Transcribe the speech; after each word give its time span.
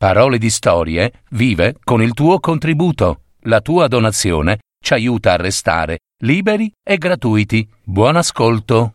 Parole 0.00 0.38
di 0.38 0.48
Storie 0.48 1.12
vive 1.32 1.76
con 1.84 2.00
il 2.00 2.14
tuo 2.14 2.40
contributo. 2.40 3.24
La 3.42 3.60
tua 3.60 3.86
donazione 3.86 4.60
ci 4.82 4.94
aiuta 4.94 5.32
a 5.32 5.36
restare 5.36 5.98
liberi 6.22 6.72
e 6.82 6.96
gratuiti. 6.96 7.68
Buon 7.84 8.16
ascolto. 8.16 8.94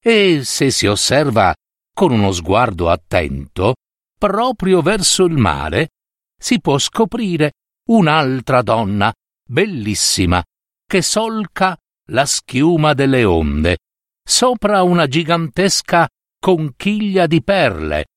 e, 0.00 0.44
se 0.44 0.70
si 0.70 0.86
osserva 0.86 1.54
con 1.96 2.12
uno 2.12 2.30
sguardo 2.30 2.90
attento, 2.90 3.76
proprio 4.18 4.82
verso 4.82 5.24
il 5.24 5.38
mare, 5.38 5.88
si 6.38 6.60
può 6.60 6.76
scoprire 6.76 7.52
un'altra 7.88 8.60
donna 8.60 9.10
bellissima 9.48 10.44
che 10.86 11.00
solca 11.00 11.74
la 12.10 12.26
schiuma 12.26 12.92
delle 12.92 13.24
onde 13.24 13.78
sopra 14.22 14.82
una 14.82 15.06
gigantesca 15.06 16.06
conchiglia 16.38 17.26
di 17.26 17.42
perle. 17.42 18.08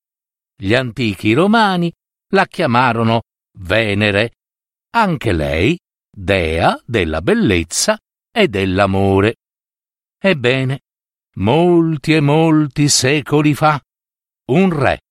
Gli 0.57 0.73
antichi 0.73 1.31
romani 1.31 1.89
la 2.33 2.47
chiamarono 2.47 3.21
Venere, 3.59 4.31
anche 4.89 5.31
lei 5.31 5.79
dea 6.11 6.77
della 6.85 7.21
bellezza 7.21 7.97
e 8.29 8.49
dell'amore. 8.49 9.35
Ebbene, 10.21 10.79
molti 11.35 12.13
e 12.13 12.19
molti 12.19 12.89
secoli 12.89 13.53
fa, 13.53 13.81
un 14.51 14.77
re 14.77 15.01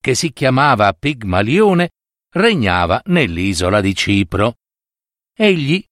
che 0.00 0.14
si 0.14 0.32
chiamava 0.32 0.92
Pigmalione 0.92 1.90
regnava 2.30 3.00
nell'isola 3.06 3.80
di 3.80 3.94
Cipro. 3.94 4.56
Egli, 5.34 5.84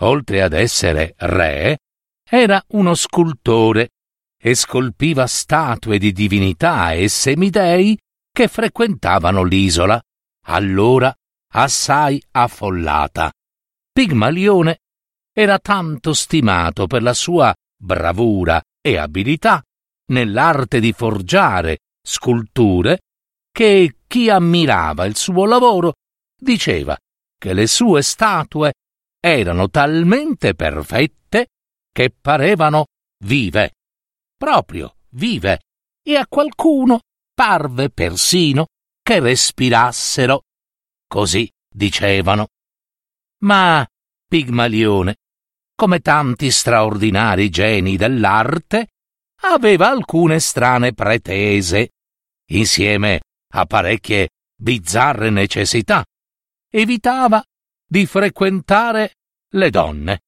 oltre 0.00 0.42
ad 0.42 0.52
essere 0.52 1.14
re, 1.18 1.78
era 2.28 2.62
uno 2.68 2.94
scultore 2.94 3.90
e 4.40 4.54
scolpiva 4.54 5.26
statue 5.26 5.98
di 5.98 6.12
divinità 6.12 6.92
e 6.92 7.08
semidei 7.08 7.98
che 8.30 8.48
frequentavano 8.48 9.42
l'isola, 9.42 10.00
allora 10.46 11.12
assai 11.52 12.22
affollata. 12.30 13.32
Pigmalione 13.92 14.78
era 15.32 15.58
tanto 15.58 16.12
stimato 16.12 16.86
per 16.86 17.02
la 17.02 17.14
sua 17.14 17.54
bravura 17.76 18.62
e 18.80 18.96
abilità 18.96 19.62
nell'arte 20.12 20.80
di 20.80 20.92
forgiare 20.92 21.78
sculture 22.02 23.00
che 23.52 23.96
chi 24.06 24.30
ammirava 24.30 25.04
il 25.04 25.16
suo 25.16 25.44
lavoro 25.44 25.94
diceva 26.36 26.96
che 27.36 27.52
le 27.52 27.66
sue 27.66 28.02
statue 28.02 28.72
erano 29.20 29.68
talmente 29.68 30.54
perfette 30.54 31.48
che 31.92 32.10
parevano 32.10 32.86
vive, 33.24 33.72
proprio 34.36 34.96
vive, 35.10 35.60
e 36.02 36.16
a 36.16 36.26
qualcuno 36.26 37.00
parve 37.34 37.90
persino 37.90 38.66
che 39.02 39.20
respirassero. 39.20 40.42
Così 41.06 41.50
dicevano. 41.68 42.48
Ma 43.42 43.86
Pigmalione 44.26 45.16
come 45.78 46.00
tanti 46.00 46.50
straordinari 46.50 47.50
geni 47.50 47.96
dell'arte, 47.96 48.88
aveva 49.42 49.88
alcune 49.88 50.40
strane 50.40 50.92
pretese, 50.92 51.90
insieme 52.50 53.20
a 53.52 53.64
parecchie 53.64 54.30
bizzarre 54.60 55.30
necessità. 55.30 56.04
Evitava 56.68 57.40
di 57.86 58.06
frequentare 58.06 59.18
le 59.52 59.70
donne 59.70 60.22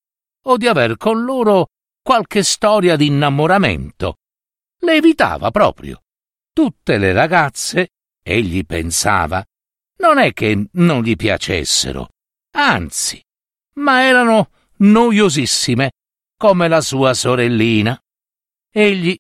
o 0.45 0.57
di 0.57 0.69
aver 0.69 0.97
con 0.97 1.25
loro 1.25 1.71
qualche 2.01 2.45
storia 2.45 2.95
di 2.95 3.07
innamoramento. 3.07 4.19
Le 4.83 4.95
evitava 4.95 5.51
proprio. 5.51 6.05
Tutte 6.53 6.97
le 6.97 7.13
ragazze, 7.13 7.89
egli 8.23 8.65
pensava, 8.65 9.45
non 9.97 10.19
è 10.19 10.33
che 10.33 10.69
non 10.75 11.03
gli 11.03 11.17
piacessero, 11.17 12.11
anzi, 12.53 13.21
ma 13.79 14.05
erano 14.05 14.51
noiosissime, 14.81 15.93
come 16.37 16.69
la 16.69 16.81
sua 16.81 17.15
sorellina. 17.15 18.01
Egli 18.73 19.17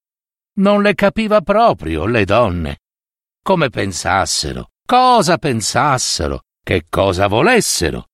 non 0.58 0.82
le 0.82 0.94
capiva 0.94 1.40
proprio, 1.40 2.06
le 2.06 2.24
donne. 2.24 2.80
Come 3.42 3.68
pensassero, 3.70 4.70
cosa 4.84 5.38
pensassero, 5.38 6.42
che 6.62 6.86
cosa 6.88 7.26
volessero. 7.26 8.08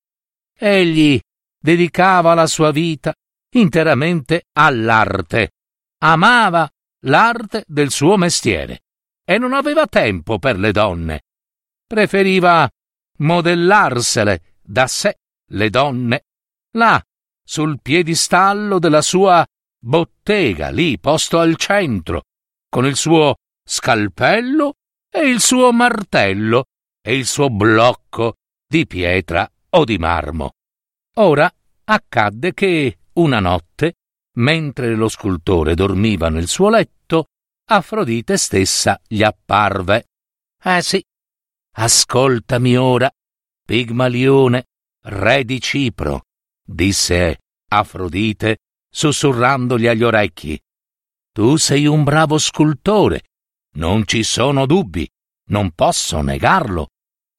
Egli 0.56 1.20
dedicava 1.58 2.34
la 2.34 2.46
sua 2.46 2.70
vita 2.70 3.14
interamente 3.54 4.44
all'arte. 4.52 5.52
Amava 5.98 6.68
l'arte 7.04 7.64
del 7.66 7.90
suo 7.90 8.16
mestiere 8.16 8.82
e 9.24 9.38
non 9.38 9.52
aveva 9.52 9.86
tempo 9.86 10.38
per 10.38 10.58
le 10.58 10.72
donne. 10.72 11.22
Preferiva 11.86 12.68
modellarsele 13.18 14.56
da 14.62 14.86
sé 14.86 15.18
le 15.50 15.70
donne 15.70 16.24
là 16.72 17.02
sul 17.46 17.80
piedistallo 17.80 18.80
della 18.80 19.02
sua 19.02 19.46
bottega, 19.78 20.70
lì 20.70 20.98
posto 20.98 21.38
al 21.38 21.56
centro, 21.56 22.22
con 22.68 22.84
il 22.84 22.96
suo 22.96 23.36
scalpello 23.64 24.74
e 25.08 25.28
il 25.28 25.40
suo 25.40 25.72
martello 25.72 26.64
e 27.00 27.14
il 27.14 27.24
suo 27.24 27.48
blocco 27.48 28.34
di 28.66 28.86
pietra 28.86 29.48
o 29.70 29.84
di 29.84 29.96
marmo. 29.96 30.54
Ora 31.18 31.50
accadde 31.84 32.52
che 32.52 32.98
una 33.14 33.38
notte, 33.38 33.94
mentre 34.38 34.94
lo 34.96 35.08
scultore 35.08 35.74
dormiva 35.74 36.28
nel 36.28 36.48
suo 36.48 36.68
letto, 36.68 37.28
Afrodite 37.68 38.36
stessa 38.36 39.00
gli 39.08 39.24
apparve. 39.24 40.06
Eh 40.62 40.82
sì, 40.82 41.04
ascoltami 41.78 42.76
ora, 42.76 43.10
Pigmalione, 43.64 44.66
re 45.06 45.44
di 45.44 45.60
Cipro, 45.60 46.26
disse 46.66 47.38
Afrodite, 47.68 48.58
sussurrandogli 48.90 49.86
agli 49.86 50.02
orecchi. 50.02 50.60
Tu 51.32 51.56
sei 51.56 51.86
un 51.86 52.02
bravo 52.02 52.38
scultore, 52.38 53.22
non 53.76 54.06
ci 54.06 54.22
sono 54.22 54.66
dubbi, 54.66 55.08
non 55.50 55.72
posso 55.72 56.20
negarlo, 56.20 56.88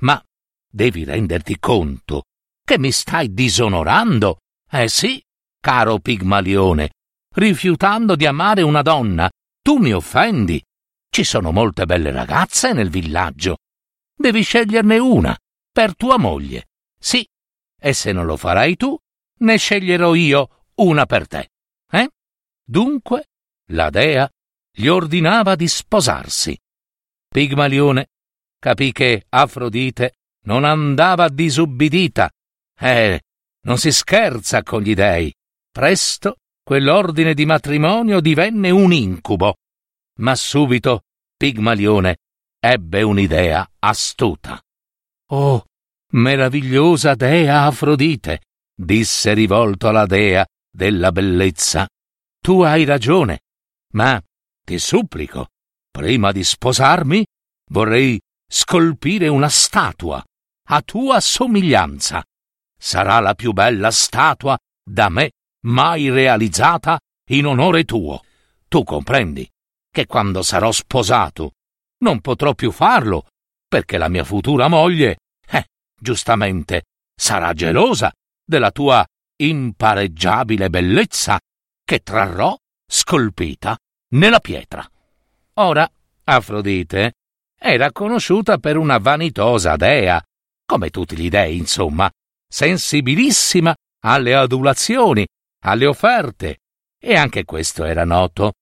ma 0.02 0.22
devi 0.70 1.04
renderti 1.04 1.58
conto 1.60 2.24
che 2.64 2.78
mi 2.78 2.92
stai 2.92 3.34
disonorando. 3.34 4.40
Eh 4.70 4.88
sì, 4.88 5.22
caro 5.60 6.00
Pigmalione, 6.00 6.92
rifiutando 7.36 8.16
di 8.16 8.26
amare 8.26 8.62
una 8.62 8.82
donna, 8.82 9.30
tu 9.62 9.78
mi 9.78 9.94
offendi. 9.94 10.62
Ci 11.10 11.24
sono 11.24 11.52
molte 11.52 11.86
belle 11.86 12.12
ragazze 12.12 12.74
nel 12.74 12.90
villaggio. 12.90 13.58
Devi 14.14 14.44
sceglierne 14.44 14.98
una 14.98 15.36
per 15.72 15.96
tua 15.96 16.18
moglie. 16.18 16.68
Sì, 17.00 17.26
e 17.80 17.94
se 17.94 18.12
non 18.12 18.26
lo 18.26 18.36
farai 18.36 18.76
tu, 18.76 18.98
ne 19.40 19.58
sceglierò 19.58 20.14
io 20.16 20.66
una 20.76 21.06
per 21.06 21.28
te. 21.28 21.50
Eh? 21.90 22.10
Dunque 22.64 23.30
la 23.72 23.90
dea 23.90 24.30
gli 24.72 24.88
ordinava 24.88 25.56
di 25.56 25.68
sposarsi. 25.68 26.58
Pigmalione 27.28 28.10
capì 28.60 28.92
che 28.92 29.26
Afrodite 29.30 30.18
non 30.44 30.64
andava 30.64 31.30
disubbidita. 31.30 32.32
Eh, 32.80 33.22
non 33.62 33.78
si 33.78 33.92
scherza 33.92 34.64
con 34.64 34.82
gli 34.82 34.94
dei. 34.94 35.34
Presto 35.72 36.38
quell'ordine 36.64 37.34
di 37.34 37.46
matrimonio 37.46 38.20
divenne 38.20 38.70
un 38.70 38.94
incubo. 38.94 39.56
Ma 40.20 40.36
subito 40.36 41.04
Pigmalione 41.36 42.18
ebbe 42.60 43.02
un'idea 43.02 43.68
astuta. 43.80 44.62
Oh, 45.30 45.66
meravigliosa 46.14 47.16
dea 47.16 47.66
Afrodite, 47.66 48.42
disse 48.80 49.34
rivolto 49.34 49.88
alla 49.88 50.06
dea 50.06 50.46
della 50.70 51.12
bellezza. 51.12 51.88
Tu 52.40 52.62
hai 52.62 52.84
ragione, 52.86 53.40
ma 53.94 54.22
ti 54.64 54.78
supplico, 54.78 55.48
prima 55.90 56.32
di 56.32 56.44
sposarmi, 56.44 57.26
vorrei 57.72 58.22
scolpire 58.48 59.28
una 59.28 59.50
statua 59.50 60.24
a 60.70 60.82
tua 60.82 61.20
somiglianza. 61.20 62.24
Sarà 62.80 63.20
la 63.20 63.34
più 63.34 63.52
bella 63.54 63.90
statua 63.90 64.58
da 64.84 65.10
me 65.10 65.32
mai 65.66 66.10
realizzata 66.10 67.00
in 67.32 67.48
onore 67.48 67.84
tuo. 67.84 68.24
Tu 68.68 68.84
comprendi 68.84 69.50
che 69.92 70.06
quando 70.06 70.44
sarò 70.44 70.72
sposato 70.72 71.54
non 72.00 72.22
potrò 72.22 72.54
più 72.54 72.72
farlo, 72.72 73.26
perché 73.68 73.98
la 73.98 74.08
mia 74.08 74.24
futura 74.24 74.68
moglie, 74.68 75.18
eh, 75.50 75.66
giustamente, 76.00 76.84
sarà 77.16 77.54
gelosa 77.54 78.12
della 78.48 78.72
tua 78.72 79.06
impareggiabile 79.40 80.70
bellezza 80.70 81.40
che 81.84 82.00
trarrò 82.00 82.56
scolpita 82.90 83.78
nella 84.12 84.40
pietra. 84.40 84.90
Ora, 85.56 85.90
Afrodite 86.24 87.14
era 87.60 87.92
conosciuta 87.92 88.58
per 88.58 88.78
una 88.78 88.98
vanitosa 88.98 89.76
dea, 89.76 90.22
come 90.66 90.90
tutti 90.90 91.18
gli 91.18 91.30
dei, 91.30 91.58
insomma, 91.58 92.10
sensibilissima 92.48 93.76
alle 94.04 94.36
adulazioni, 94.36 95.26
alle 95.64 95.86
offerte, 95.86 96.60
e 97.00 97.16
anche 97.16 97.44
questo 97.46 97.84
era 97.84 98.06
noto. 98.06 98.54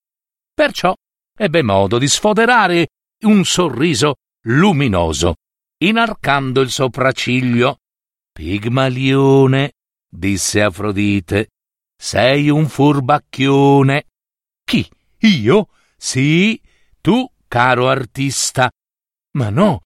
Perciò 0.54 0.94
ebbe 1.36 1.62
modo 1.62 1.98
di 1.98 2.08
sfoderare 2.08 2.88
un 3.24 3.44
sorriso 3.44 4.16
luminoso, 4.44 5.36
inarcando 5.78 6.60
il 6.60 6.70
sopracciglio. 6.70 7.78
Pigmalione, 8.32 9.72
disse 10.16 10.62
Afrodite, 10.62 11.48
sei 11.96 12.48
un 12.48 12.68
furbacchione. 12.68 14.04
Chi? 14.64 14.88
Io? 15.20 15.68
Sì, 15.96 16.60
tu, 17.00 17.26
caro 17.46 17.88
artista. 17.88 18.70
Ma 19.32 19.50
no, 19.50 19.82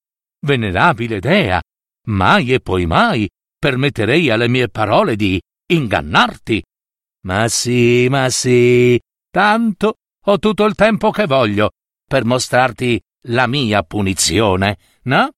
venerabile 0.47 1.21
dea, 1.21 1.61
mai 2.09 2.53
e 2.53 2.61
poi 2.61 2.87
mai 2.87 3.29
permetterei 3.59 4.31
alle 4.31 4.49
mie 4.49 4.69
parole 4.69 5.17
di 5.17 5.41
ingannarti. 5.67 6.63
Ma 7.27 7.49
sì, 7.49 8.09
ma 8.09 8.31
sì, 8.31 8.99
tanto 9.31 9.95
ho 10.25 10.39
tutto 10.39 10.65
il 10.65 10.75
tempo 10.75 11.11
che 11.11 11.27
voglio 11.27 11.71
per 12.07 12.25
mostrarti 12.25 13.01
la 13.25 13.47
mia 13.47 13.83
punizione, 13.83 14.79
no? 15.03 15.31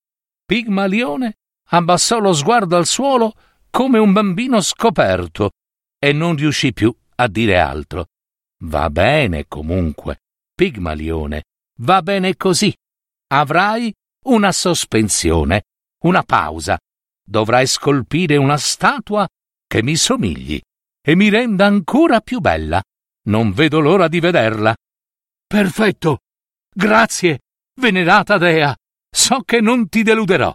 Pigmalione 0.44 1.38
abbassò 1.70 2.18
lo 2.18 2.32
sguardo 2.32 2.76
al 2.76 2.86
suolo 2.86 3.34
come 3.72 3.98
un 3.98 4.12
bambino 4.12 4.60
scoperto 4.60 5.52
e 5.98 6.12
non 6.12 6.36
riuscì 6.36 6.74
più 6.74 6.94
a 7.16 7.26
dire 7.26 7.58
altro. 7.58 8.08
Va 8.64 8.90
bene 8.90 9.46
comunque, 9.48 10.20
Pigmalione, 10.54 11.44
va 11.78 12.02
bene 12.02 12.36
così. 12.36 12.72
Avrai 13.28 13.90
una 14.26 14.52
sospensione, 14.52 15.62
una 16.04 16.22
pausa. 16.22 16.78
Dovrai 17.24 17.66
scolpire 17.66 18.36
una 18.36 18.58
statua 18.58 19.26
che 19.66 19.82
mi 19.82 19.96
somigli 19.96 20.60
e 21.00 21.14
mi 21.14 21.30
renda 21.30 21.64
ancora 21.64 22.20
più 22.20 22.40
bella. 22.40 22.82
Non 23.24 23.52
vedo 23.52 23.80
l'ora 23.80 24.06
di 24.06 24.20
vederla. 24.20 24.76
Perfetto. 25.46 26.18
Grazie, 26.70 27.40
venerata 27.80 28.36
dea. 28.36 28.76
So 29.10 29.40
che 29.44 29.62
non 29.62 29.88
ti 29.88 30.02
deluderò. 30.02 30.54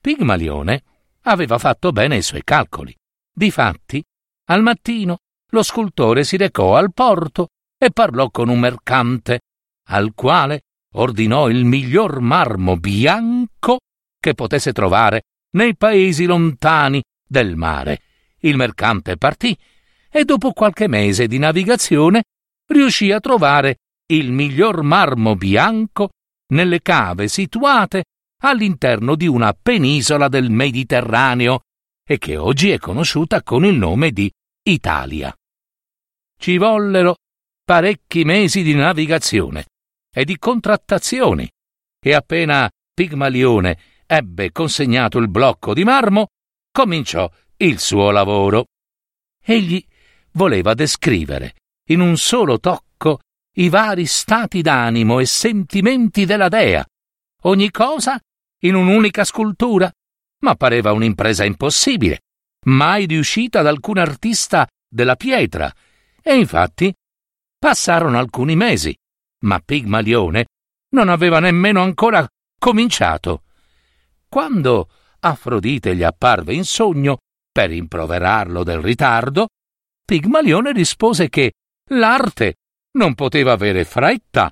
Pigmalione 0.00 0.82
aveva 1.26 1.58
fatto 1.58 1.92
bene 1.92 2.16
i 2.16 2.22
suoi 2.22 2.42
calcoli. 2.44 2.94
Difatti, 3.32 4.02
al 4.48 4.62
mattino 4.62 5.18
lo 5.50 5.62
scultore 5.62 6.24
si 6.24 6.36
recò 6.36 6.76
al 6.76 6.92
porto 6.92 7.48
e 7.78 7.90
parlò 7.90 8.30
con 8.30 8.48
un 8.48 8.58
mercante, 8.58 9.40
al 9.88 10.12
quale 10.14 10.62
ordinò 10.94 11.48
il 11.48 11.64
miglior 11.64 12.20
marmo 12.20 12.76
bianco 12.76 13.78
che 14.18 14.34
potesse 14.34 14.72
trovare 14.72 15.22
nei 15.56 15.76
paesi 15.76 16.24
lontani 16.24 17.02
del 17.26 17.56
mare. 17.56 18.00
Il 18.40 18.56
mercante 18.56 19.16
partì 19.16 19.56
e 20.10 20.24
dopo 20.24 20.52
qualche 20.52 20.88
mese 20.88 21.26
di 21.26 21.38
navigazione 21.38 22.24
riuscì 22.68 23.10
a 23.10 23.20
trovare 23.20 23.76
il 24.06 24.30
miglior 24.30 24.82
marmo 24.82 25.34
bianco 25.34 26.10
nelle 26.48 26.80
cave 26.80 27.28
situate 27.28 28.04
all'interno 28.42 29.14
di 29.14 29.26
una 29.26 29.52
penisola 29.52 30.28
del 30.28 30.50
Mediterraneo 30.50 31.60
e 32.06 32.18
che 32.18 32.36
oggi 32.36 32.70
è 32.70 32.78
conosciuta 32.78 33.42
con 33.42 33.64
il 33.64 33.76
nome 33.76 34.10
di 34.10 34.30
Italia. 34.62 35.34
Ci 36.38 36.58
vollero 36.58 37.16
parecchi 37.64 38.24
mesi 38.24 38.62
di 38.62 38.74
navigazione 38.74 39.66
e 40.14 40.24
di 40.24 40.38
contrattazioni 40.38 41.50
e 41.98 42.14
appena 42.14 42.70
Pigmalione 42.94 43.78
ebbe 44.06 44.52
consegnato 44.52 45.18
il 45.18 45.28
blocco 45.28 45.74
di 45.74 45.82
marmo, 45.82 46.28
cominciò 46.70 47.30
il 47.56 47.78
suo 47.80 48.10
lavoro. 48.10 48.66
Egli 49.42 49.84
voleva 50.32 50.74
descrivere 50.74 51.54
in 51.88 52.00
un 52.00 52.16
solo 52.16 52.58
tocco 52.60 53.20
i 53.58 53.68
vari 53.68 54.06
stati 54.06 54.62
d'animo 54.62 55.18
e 55.18 55.26
sentimenti 55.26 56.24
della 56.24 56.48
dea, 56.48 56.84
ogni 57.42 57.70
cosa 57.70 58.20
in 58.60 58.74
un'unica 58.74 59.24
scultura, 59.24 59.90
ma 60.40 60.54
pareva 60.54 60.92
un'impresa 60.92 61.44
impossibile, 61.44 62.20
mai 62.66 63.06
riuscita 63.06 63.60
ad 63.60 63.66
alcun 63.66 63.98
artista 63.98 64.66
della 64.88 65.16
pietra, 65.16 65.72
e 66.22 66.34
infatti 66.36 66.92
passarono 67.58 68.18
alcuni 68.18 68.56
mesi, 68.56 68.96
ma 69.44 69.60
Pigmalione 69.60 70.46
non 70.90 71.08
aveva 71.08 71.40
nemmeno 71.40 71.82
ancora 71.82 72.26
cominciato. 72.58 73.42
Quando 74.28 74.90
Afrodite 75.20 75.96
gli 75.96 76.02
apparve 76.02 76.54
in 76.54 76.64
sogno 76.64 77.18
per 77.50 77.70
rimproverarlo 77.70 78.62
del 78.62 78.80
ritardo, 78.80 79.48
Pigmalione 80.04 80.72
rispose 80.72 81.28
che 81.28 81.52
l'arte 81.90 82.54
non 82.92 83.14
poteva 83.14 83.52
avere 83.52 83.84
fretta, 83.84 84.50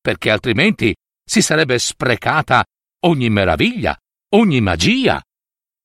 perché 0.00 0.30
altrimenti 0.30 0.94
si 1.24 1.42
sarebbe 1.42 1.78
sprecata 1.78 2.64
ogni 3.00 3.28
meraviglia, 3.30 3.96
ogni 4.34 4.60
magia. 4.60 5.20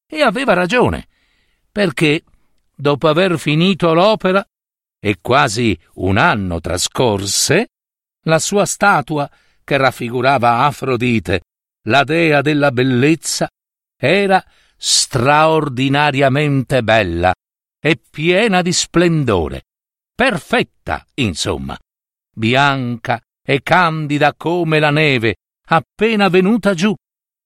E 0.07 0.21
aveva 0.21 0.53
ragione, 0.53 1.07
perché 1.71 2.23
dopo 2.75 3.07
aver 3.07 3.39
finito 3.39 3.93
l'opera 3.93 4.45
e 4.99 5.19
quasi 5.21 5.79
un 5.95 6.17
anno 6.17 6.59
trascorse, 6.59 7.69
la 8.25 8.39
sua 8.39 8.65
statua, 8.65 9.31
che 9.63 9.77
raffigurava 9.77 10.65
Afrodite, 10.65 11.43
la 11.85 12.03
dea 12.03 12.41
della 12.41 12.71
bellezza, 12.71 13.47
era 13.97 14.43
straordinariamente 14.75 16.83
bella 16.83 17.33
e 17.79 17.97
piena 18.09 18.61
di 18.61 18.73
splendore, 18.73 19.61
perfetta, 20.13 21.05
insomma, 21.15 21.77
bianca 22.33 23.21
e 23.43 23.63
candida 23.63 24.35
come 24.35 24.79
la 24.79 24.91
neve 24.91 25.37
appena 25.71 26.27
venuta 26.27 26.73
giù, 26.73 26.93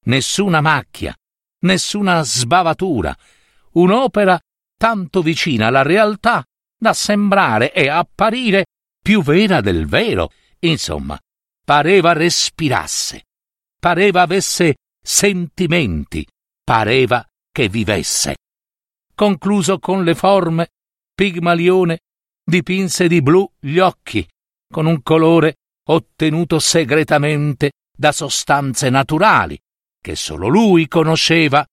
nessuna 0.06 0.60
macchia, 0.62 1.16
nessuna 1.60 2.24
sbavatura, 2.24 3.16
un'opera 3.74 4.40
tanto 4.78 5.22
vicina 5.22 5.68
alla 5.68 5.84
realtà 5.84 6.44
da 6.78 6.94
sembrare 6.94 7.72
e 7.72 7.88
apparire 7.88 8.66
più 9.02 9.22
vera 9.22 9.62
del 9.62 9.86
vero. 9.86 10.32
Insomma, 10.60 11.20
pareva 11.64 12.14
respirasse, 12.14 13.26
pareva 13.80 14.24
avesse 14.24 14.76
sentimenti, 15.02 16.26
pareva 16.64 17.24
che 17.52 17.70
vivesse. 17.70 18.38
Concluso 19.14 19.78
con 19.78 20.04
le 20.04 20.16
forme, 20.16 20.70
Pigmalione 21.14 22.00
dipinse 22.44 23.08
di 23.08 23.22
blu 23.22 23.50
gli 23.60 23.78
occhi, 23.78 24.28
con 24.68 24.88
un 24.88 25.02
colore 25.04 25.58
ottenuto 25.88 26.60
segretamente 26.60 27.72
da 27.96 28.12
sostanze 28.12 28.90
naturali, 28.90 29.58
che 30.02 30.16
solo 30.16 30.48
lui 30.48 30.88
conosceva, 30.88 31.66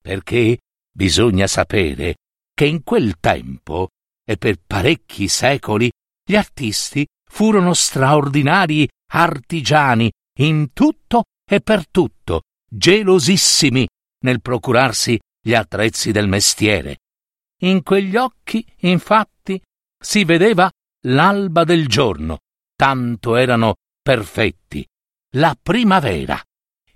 perché 0.00 0.58
bisogna 0.92 1.46
sapere 1.46 2.16
che 2.54 2.66
in 2.66 2.82
quel 2.82 3.18
tempo 3.18 3.88
e 4.24 4.36
per 4.36 4.60
parecchi 4.64 5.28
secoli 5.28 5.90
gli 6.24 6.36
artisti 6.36 7.06
furono 7.28 7.72
straordinari 7.74 8.88
artigiani 9.12 10.10
in 10.38 10.72
tutto 10.72 11.24
e 11.48 11.60
per 11.60 11.88
tutto, 11.88 12.42
gelosissimi 12.68 13.86
nel 14.24 14.40
procurarsi 14.40 15.18
gli 15.40 15.54
attrezzi 15.54 16.12
del 16.12 16.28
mestiere. 16.28 16.98
In 17.62 17.82
quegli 17.82 18.16
occhi, 18.16 18.64
infatti, 18.80 19.60
si 19.98 20.24
vedeva 20.24 20.70
l'alba 21.06 21.64
del 21.64 21.86
giorno, 21.86 22.38
tanto 22.76 23.36
erano 23.36 23.74
perfetti, 24.00 24.86
la 25.36 25.56
primavera. 25.60 26.42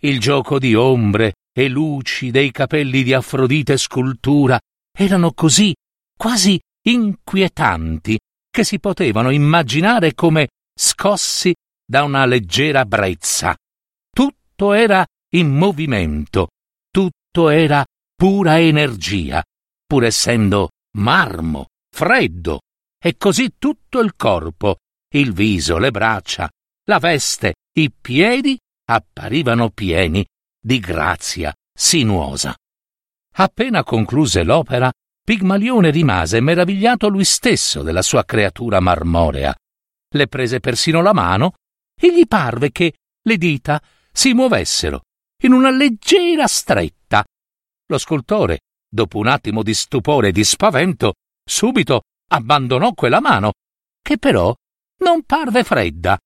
Il 0.00 0.21
gioco 0.21 0.59
di 0.59 0.75
ombre 0.75 1.35
e 1.52 1.69
luci 1.69 2.31
dei 2.31 2.50
capelli 2.50 3.02
di 3.02 3.14
Afrodite 3.14 3.78
scultura 3.78 4.59
erano 4.97 5.33
così 5.33 5.75
quasi 6.16 6.61
inquietanti 6.87 8.19
che 8.50 8.64
si 8.64 8.78
potevano 8.78 9.31
immaginare 9.31 10.14
come 10.14 10.49
scossi 10.75 11.55
da 11.85 12.02
una 12.05 12.26
leggera 12.26 12.85
brezza. 12.85 13.57
Tutto 14.11 14.73
era 14.73 15.05
in 15.35 15.49
movimento, 15.49 16.49
tutto 16.90 17.49
era 17.49 17.85
pura 18.14 18.61
energia, 18.61 19.43
pur 19.87 20.05
essendo 20.05 20.71
marmo, 20.99 21.66
freddo, 21.95 22.61
e 23.02 23.16
così 23.16 23.55
tutto 23.59 24.00
il 24.00 24.14
corpo, 24.16 24.76
il 25.14 25.33
viso, 25.33 25.78
le 25.78 25.90
braccia, 25.90 26.49
la 26.88 26.99
veste, 26.99 27.55
i 27.78 27.90
piedi 27.90 28.59
apparivano 28.88 29.71
pieni 29.71 30.25
di 30.61 30.78
grazia 30.78 31.52
sinuosa. 31.73 32.55
Appena 33.35 33.83
concluse 33.83 34.43
l'opera, 34.43 34.90
Pigmalione 35.23 35.90
rimase 35.90 36.40
meravigliato 36.40 37.09
lui 37.09 37.25
stesso 37.25 37.83
della 37.83 38.02
sua 38.02 38.25
creatura 38.25 38.78
marmorea. 38.78 39.55
Le 40.14 40.28
prese 40.28 40.61
persino 40.61 41.02
la 41.02 41.12
mano 41.12 41.55
e 42.00 42.12
gli 42.14 42.26
parve 42.28 42.71
che 42.71 42.95
le 43.23 43.37
dita 43.37 43.83
si 44.12 44.33
muovessero 44.33 45.00
in 45.43 45.52
una 45.52 45.71
leggera 45.71 46.47
stretta. 46.47 47.25
Lo 47.88 47.99
scultore, 47.99 48.61
dopo 48.88 49.19
un 49.19 49.26
attimo 49.26 49.64
di 49.64 49.75
stupore 49.75 50.28
e 50.28 50.33
di 50.33 50.45
spavento, 50.45 51.14
subito 51.45 52.02
abbandonò 52.31 52.93
quella 52.93 53.21
mano, 53.21 53.55
che 54.00 54.19
però 54.19 54.55
non 54.99 55.25
parve 55.25 55.64
fredda, 55.64 56.16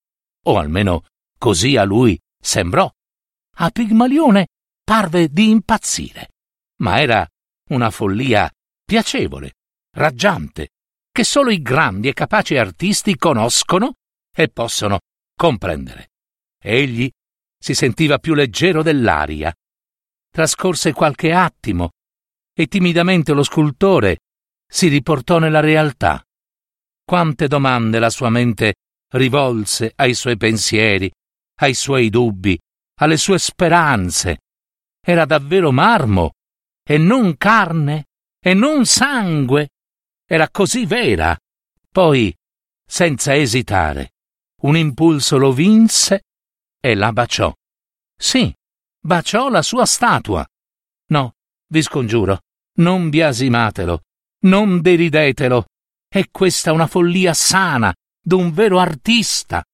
o 0.51 0.59
almeno 0.59 1.05
così 1.39 1.77
a 1.77 1.85
lui 1.85 2.19
sembrò. 2.41 2.91
A 3.57 3.71
Pigmalione 3.71 4.49
parve 4.83 5.29
di 5.29 5.51
impazzire, 5.51 6.29
ma 6.81 7.01
era 7.01 7.27
una 7.69 7.91
follia 7.91 8.51
piacevole, 8.85 9.55
raggiante, 9.97 10.71
che 11.13 11.25
solo 11.25 11.51
i 11.51 11.61
grandi 11.61 12.09
e 12.09 12.13
capaci 12.13 12.57
artisti 12.57 13.17
conoscono 13.17 13.95
e 14.35 14.49
possono 14.49 15.01
comprendere. 15.37 16.11
Egli 16.63 17.11
si 17.59 17.75
sentiva 17.75 18.19
più 18.19 18.35
leggero 18.35 18.83
dell'aria. 18.83 19.55
Trascorse 20.31 20.93
qualche 20.93 21.33
attimo 21.33 21.91
e 22.53 22.67
timidamente 22.67 23.33
lo 23.33 23.43
scultore 23.43 24.19
si 24.67 24.89
riportò 24.89 25.39
nella 25.39 25.61
realtà. 25.61 26.23
Quante 27.05 27.49
domande 27.49 27.99
la 27.99 28.11
sua 28.11 28.31
mente 28.31 28.75
rivolse 29.11 29.93
ai 29.97 30.15
suoi 30.15 30.37
pensieri, 30.37 31.11
ai 31.61 31.75
suoi 31.75 32.11
dubbi, 32.11 32.59
alle 33.01 33.17
sue 33.17 33.39
speranze. 33.39 34.41
Era 35.01 35.25
davvero 35.25 35.73
marmo 35.73 36.33
e 36.83 36.99
non 36.99 37.37
carne 37.37 38.07
e 38.39 38.55
non 38.55 38.85
sangue. 38.87 39.71
Era 40.27 40.49
così 40.51 40.87
vera. 40.87 41.37
Poi, 41.91 42.35
senza 42.87 43.35
esitare, 43.35 44.13
un 44.63 44.77
impulso 44.77 45.39
lo 45.39 45.53
vinse 45.53 46.23
e 46.81 46.95
la 46.95 47.13
baciò. 47.13 47.53
Sì, 48.17 48.55
baciò 49.01 49.49
la 49.49 49.63
sua 49.63 49.87
statua. 49.87 50.47
No, 51.07 51.35
vi 51.69 51.83
scongiuro, 51.83 52.41
non 52.79 53.09
biasimatelo, 53.09 54.03
non 54.45 54.81
deridetelo. 54.81 55.65
È 56.07 56.25
questa 56.31 56.73
una 56.73 56.87
follia 56.87 57.35
sana 57.35 57.93
d'un 58.21 58.53
vero 58.53 58.79
artista. 58.79 59.65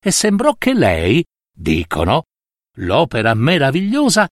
E 0.00 0.10
sembrò 0.10 0.54
che 0.54 0.74
lei, 0.74 1.24
dicono, 1.50 2.24
l'opera 2.76 3.34
meravigliosa, 3.34 4.28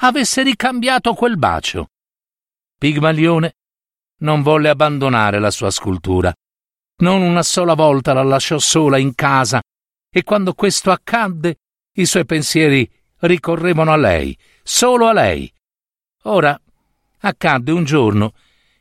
avesse 0.00 0.42
ricambiato 0.42 1.14
quel 1.14 1.36
bacio. 1.36 1.88
Pigmalione 2.78 3.54
non 4.18 4.42
volle 4.42 4.68
abbandonare 4.68 5.38
la 5.38 5.50
sua 5.50 5.70
scultura. 5.70 6.32
Non 7.00 7.22
una 7.22 7.42
sola 7.42 7.74
volta 7.74 8.12
la 8.12 8.22
lasciò 8.22 8.58
sola 8.58 8.98
in 8.98 9.14
casa 9.14 9.60
e 10.10 10.22
quando 10.24 10.54
questo 10.54 10.90
accadde 10.90 11.56
i 11.94 12.06
suoi 12.06 12.24
pensieri 12.24 12.88
ricorrevano 13.20 13.92
a 13.92 13.96
lei, 13.96 14.36
solo 14.62 15.06
a 15.06 15.12
lei. 15.12 15.52
Ora 16.24 16.60
accadde 17.20 17.72
un 17.72 17.84
giorno 17.84 18.34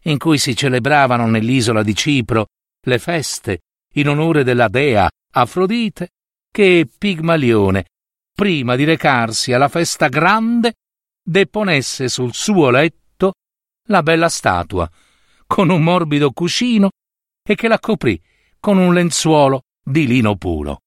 in 0.04 0.18
cui 0.18 0.38
si 0.38 0.56
celebravano 0.56 1.28
nell'isola 1.28 1.84
di 1.84 1.96
Cipro 1.96 2.48
le 2.82 3.00
feste 3.00 3.62
in 3.94 4.10
onore 4.10 4.44
della 4.44 4.68
dea 4.68 5.10
Afrodite, 5.34 6.10
che 6.52 6.88
Pigmalione, 6.98 7.86
prima 8.34 8.76
di 8.76 8.84
recarsi 8.84 9.54
alla 9.54 9.68
festa 9.68 10.08
grande, 10.08 10.74
deponesse 11.24 12.08
sul 12.08 12.34
suo 12.34 12.70
letto 12.70 13.34
la 13.88 14.04
bella 14.04 14.30
statua, 14.30 14.90
con 15.46 15.70
un 15.70 15.84
morbido 15.84 16.32
cuscino, 16.32 16.90
e 17.44 17.56
che 17.56 17.68
la 17.68 17.80
coprì 17.80 18.22
con 18.60 18.78
un 18.78 18.94
lenzuolo 18.94 19.62
di 19.84 20.06
lino 20.06 20.36
puro. 20.36 20.82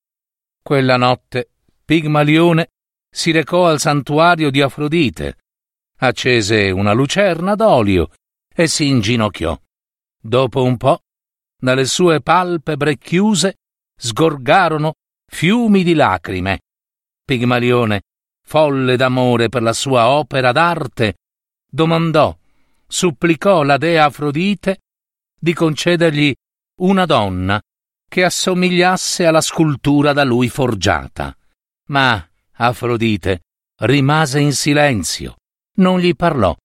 Quella 0.62 0.96
notte 0.96 1.50
Pigmalione 1.84 2.68
si 3.10 3.30
recò 3.30 3.66
al 3.66 3.80
santuario 3.80 4.50
di 4.50 4.60
Afrodite, 4.60 5.38
accese 5.98 6.70
una 6.70 6.92
lucerna 6.92 7.54
d'olio 7.54 8.10
e 8.52 8.68
si 8.68 8.86
inginocchiò. 8.86 9.58
Dopo 10.20 10.62
un 10.62 10.76
po', 10.76 11.00
dalle 11.60 11.84
sue 11.84 12.20
palpebre 12.20 12.96
chiuse 12.96 13.56
sgorgarono 13.96 14.94
fiumi 15.26 15.84
di 15.84 15.94
lacrime. 15.94 16.60
Pigmalione, 17.24 18.02
folle 18.44 18.96
d'amore 18.96 19.48
per 19.48 19.62
la 19.62 19.72
sua 19.72 20.08
opera 20.08 20.52
d'arte, 20.52 21.18
domandò, 21.70 22.36
supplicò 22.86 23.62
la 23.62 23.76
dea 23.76 24.06
Afrodite 24.06 24.80
di 25.38 25.54
concedergli 25.54 26.34
una 26.80 27.04
donna 27.06 27.60
che 28.08 28.24
assomigliasse 28.24 29.24
alla 29.24 29.40
scultura 29.40 30.12
da 30.12 30.24
lui 30.24 30.48
forgiata. 30.48 31.36
Ma 31.86 32.26
Afrodite 32.54 33.42
rimase 33.82 34.40
in 34.40 34.52
silenzio, 34.52 35.36
non 35.76 36.00
gli 36.00 36.14
parlò. 36.16 36.56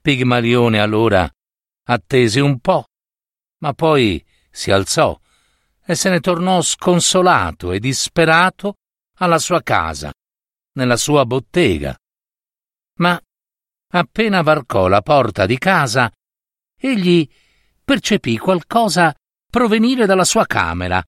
Pigmalione 0.00 0.78
allora 0.78 1.28
attese 1.84 2.40
un 2.40 2.60
po', 2.60 2.86
ma 3.58 3.72
poi 3.72 4.24
si 4.50 4.70
alzò 4.70 5.18
e 5.84 5.94
se 5.94 6.10
ne 6.10 6.20
tornò 6.20 6.60
sconsolato 6.60 7.72
e 7.72 7.78
disperato 7.78 8.74
alla 9.18 9.38
sua 9.38 9.62
casa, 9.62 10.12
nella 10.72 10.96
sua 10.96 11.24
bottega. 11.24 11.96
Ma 12.96 13.20
appena 13.92 14.42
varcò 14.42 14.86
la 14.86 15.00
porta 15.00 15.46
di 15.46 15.56
casa, 15.58 16.12
egli 16.76 17.28
percepì 17.82 18.36
qualcosa 18.36 19.14
provenire 19.50 20.04
dalla 20.04 20.24
sua 20.24 20.44
camera, 20.46 21.02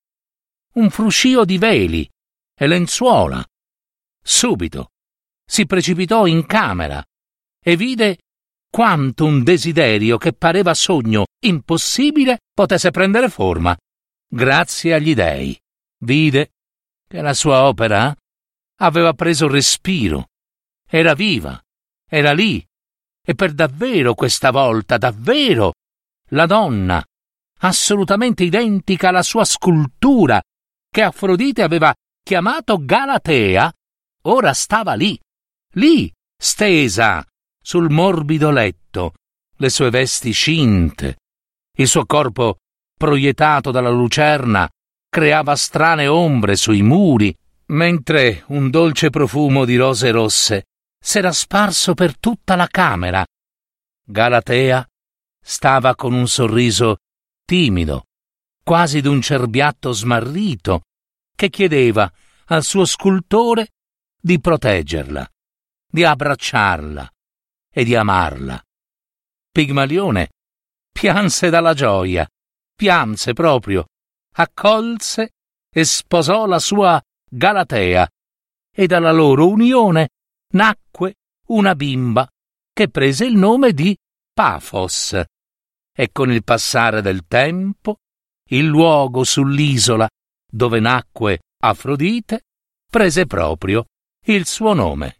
un 0.75 0.89
fruscio 0.89 1.45
di 1.45 1.59
veli 1.59 2.09
e 2.55 2.67
lenzuola. 2.67 3.45
Subito 4.23 4.93
si 5.45 5.67
precipitò 5.67 6.27
in 6.27 6.47
camera 6.47 7.05
e 7.63 7.77
vide 7.77 8.19
quanto 8.71 9.25
un 9.25 9.43
desiderio 9.43 10.17
che 10.17 10.33
pareva 10.33 10.75
sogno 10.75 11.27
impossibile 11.45 12.39
potesse 12.55 12.91
prendere 12.91 13.29
forma. 13.29 13.77
Grazie 14.33 14.95
agli 14.95 15.13
dei, 15.13 15.59
vide 16.05 16.53
che 17.09 17.21
la 17.21 17.35
sua 17.35 17.67
opera 17.67 18.15
aveva 18.79 19.13
preso 19.13 19.49
respiro, 19.49 20.29
era 20.89 21.15
viva, 21.15 21.61
era 22.09 22.33
lì, 22.33 22.65
e 23.23 23.35
per 23.35 23.53
davvero 23.53 24.15
questa 24.15 24.53
volta, 24.53 24.97
davvero, 24.97 25.75
la 26.29 26.47
donna, 26.47 27.05
assolutamente 27.59 28.45
identica 28.45 29.09
alla 29.09 29.23
sua 29.23 29.45
scultura, 29.45 30.41
che 30.89 31.03
Afrodite 31.03 31.63
aveva 31.63 31.93
chiamato 32.23 32.85
Galatea, 32.85 33.73
ora 34.23 34.53
stava 34.53 34.95
lì, 34.95 35.19
lì, 35.75 36.11
stesa, 36.37 37.25
sul 37.63 37.91
morbido 37.91 38.51
letto, 38.51 39.15
le 39.57 39.69
sue 39.69 39.91
vesti 39.91 40.33
cinte, 40.33 41.17
il 41.77 41.87
suo 41.87 42.07
corpo 42.07 42.59
proiettato 42.97 43.71
dalla 43.71 43.91
lucerna 43.91 44.69
creava 45.09 45.57
strane 45.57 46.07
ombre 46.07 46.57
sui 46.57 46.83
muri, 46.83 47.35
mentre 47.67 48.45
un 48.49 48.71
dolce 48.71 49.11
profumo 49.11 49.65
di 49.65 49.77
rose 49.77 50.11
rosse 50.11 50.65
s'era 50.99 51.33
sparso 51.33 51.95
per 51.95 52.19
tutta 52.19 52.57
la 52.57 52.67
camera. 52.67 53.25
Galatea 54.05 54.87
stava 55.43 55.95
con 55.95 56.13
un 56.13 56.29
sorriso 56.29 56.99
timido, 57.45 58.05
quasi 58.63 59.01
d'un 59.01 59.21
cerbiatto 59.21 59.93
smarrito, 59.93 60.83
che 61.35 61.49
chiedeva 61.49 62.11
al 62.47 62.65
suo 62.65 62.85
scultore 62.85 63.69
di 64.21 64.41
proteggerla. 64.41 65.29
di 65.93 66.05
abbracciarla 66.05 67.11
e 67.73 67.85
di 67.85 67.95
amarla. 67.95 68.63
Pigmalione 69.51 70.31
pianse 70.93 71.51
dalla 71.51 71.73
gioia, 71.73 72.29
pianse 72.75 73.33
proprio, 73.33 73.87
accolse 74.35 75.31
e 75.73 75.85
sposò 75.85 76.47
la 76.47 76.59
sua 76.59 77.01
Galatea 77.33 78.09
e 78.75 78.87
dalla 78.87 79.13
loro 79.13 79.49
unione 79.49 80.09
nacque 80.53 81.15
una 81.49 81.75
bimba 81.75 82.29
che 82.73 82.89
prese 82.89 83.25
il 83.25 83.37
nome 83.37 83.73
di 83.73 83.97
Pafos. 84.33 85.21
E 85.93 86.13
con 86.13 86.33
il 86.33 86.43
passare 86.45 87.03
del 87.03 87.27
tempo, 87.27 87.97
il 88.51 88.65
luogo 88.65 89.23
sull'isola 89.25 90.09
dove 90.51 90.81
nacque 90.81 91.41
Afrodite 91.63 92.47
prese 92.91 93.27
proprio 93.27 93.85
il 94.27 94.47
suo 94.47 94.73
nome. 94.73 95.20